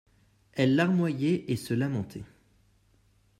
[0.53, 2.23] Elle larmoyait et se lamentait.